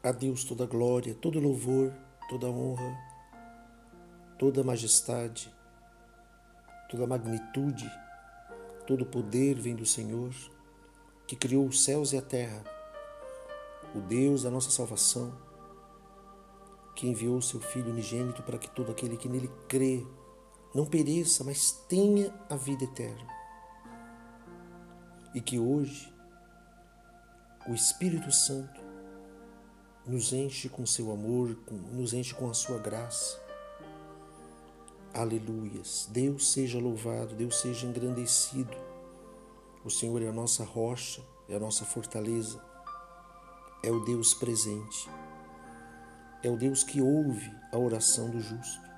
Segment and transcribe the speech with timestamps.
[0.00, 1.92] A Deus toda glória, todo louvor,
[2.28, 2.96] toda honra,
[4.38, 5.52] toda majestade,
[6.88, 7.90] toda magnitude,
[8.86, 10.32] todo poder vem do Senhor,
[11.26, 12.62] que criou os céus e a terra,
[13.92, 15.36] o Deus da nossa salvação,
[16.94, 20.06] que enviou seu Filho unigênito para que todo aquele que nele crê
[20.72, 23.26] não pereça, mas tenha a vida eterna.
[25.34, 26.12] E que hoje
[27.68, 28.87] o Espírito Santo
[30.08, 31.54] nos enche com seu amor,
[31.92, 33.38] nos enche com a sua graça.
[35.12, 36.08] Aleluias.
[36.10, 38.74] Deus seja louvado, Deus seja engrandecido.
[39.84, 42.58] O Senhor é a nossa rocha, é a nossa fortaleza,
[43.82, 45.10] é o Deus presente,
[46.42, 48.88] é o Deus que ouve a oração do justo.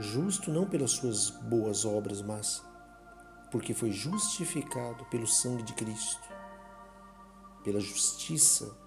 [0.00, 2.62] Justo não pelas suas boas obras, mas
[3.50, 6.28] porque foi justificado pelo sangue de Cristo,
[7.62, 8.85] pela justiça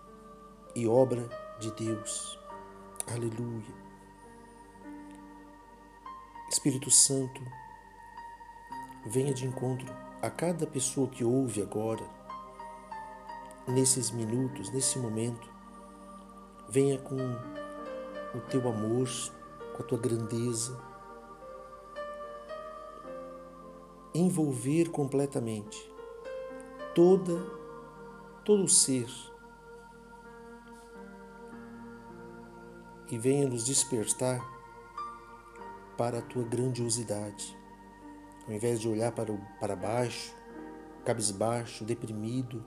[0.75, 1.27] e obra
[1.59, 2.39] de Deus.
[3.07, 3.73] Aleluia.
[6.49, 7.41] Espírito Santo,
[9.05, 9.87] venha de encontro
[10.21, 12.03] a cada pessoa que ouve agora,
[13.67, 15.49] nesses minutos, nesse momento.
[16.67, 17.17] Venha com
[18.35, 19.07] o teu amor,
[19.75, 20.79] com a tua grandeza,
[24.13, 25.91] envolver completamente
[26.95, 27.59] toda
[28.43, 29.07] todo o ser
[33.09, 34.39] e venha nos despertar
[35.97, 37.57] para a tua grandiosidade.
[38.47, 40.33] Ao invés de olhar para, o, para baixo,
[41.03, 42.63] cabisbaixo, deprimido,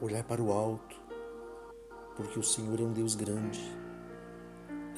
[0.00, 0.96] olhar para o alto,
[2.16, 3.60] porque o Senhor é um Deus grande,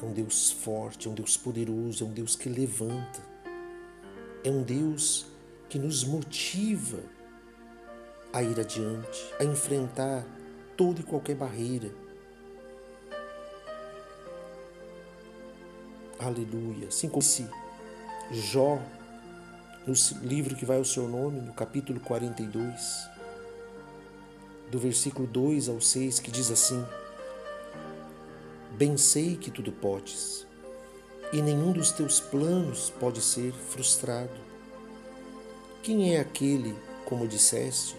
[0.01, 3.21] é um Deus forte, é um Deus poderoso, é um Deus que levanta,
[4.43, 5.27] é um Deus
[5.67, 7.03] que nos motiva
[8.31, 10.25] a ir adiante, a enfrentar
[10.77, 12.04] toda e qualquer barreira
[16.17, 16.87] Aleluia.
[16.87, 17.47] Assim como se
[18.31, 18.81] Jó,
[19.85, 23.09] no livro que vai ao seu nome, no capítulo 42,
[24.71, 26.83] do versículo 2 ao 6, que diz assim:
[28.71, 30.47] Bem sei que tudo podes,
[31.31, 34.45] e nenhum dos teus planos pode ser frustrado.
[35.83, 36.75] Quem é aquele,
[37.05, 37.95] como disseste,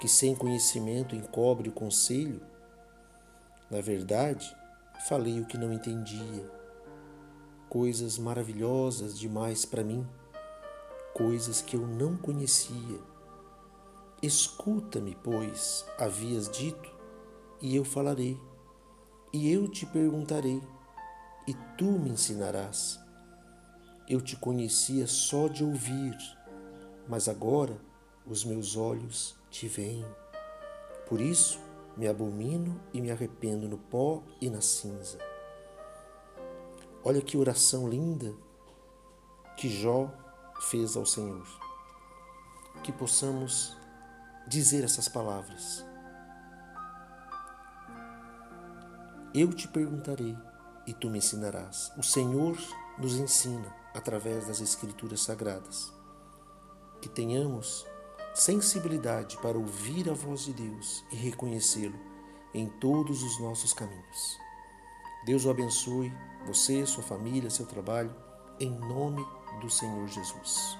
[0.00, 2.40] que sem conhecimento encobre o conselho?
[3.70, 4.56] Na verdade,
[5.08, 6.58] falei o que não entendia
[7.68, 10.06] coisas maravilhosas demais para mim,
[11.14, 12.98] coisas que eu não conhecia.
[14.22, 16.90] Escuta-me, pois, havias dito,
[17.60, 18.40] e eu falarei,
[19.32, 20.62] e eu te perguntarei,
[21.46, 22.98] e tu me ensinarás.
[24.08, 26.16] Eu te conhecia só de ouvir,
[27.06, 27.78] mas agora
[28.26, 30.04] os meus olhos te veem.
[31.06, 31.58] Por isso
[31.96, 35.18] me abomino e me arrependo no pó e na cinza.
[37.08, 38.34] Olha que oração linda
[39.56, 40.12] que Jó
[40.60, 41.46] fez ao Senhor.
[42.82, 43.74] Que possamos
[44.46, 45.82] dizer essas palavras.
[49.32, 50.36] Eu te perguntarei
[50.86, 51.90] e tu me ensinarás.
[51.96, 52.58] O Senhor
[52.98, 55.90] nos ensina através das Escrituras Sagradas.
[57.00, 57.86] Que tenhamos
[58.34, 61.98] sensibilidade para ouvir a voz de Deus e reconhecê-lo
[62.52, 64.47] em todos os nossos caminhos.
[65.24, 66.12] Deus o abençoe,
[66.46, 68.14] você, sua família, seu trabalho,
[68.58, 69.24] em nome
[69.60, 70.78] do Senhor Jesus.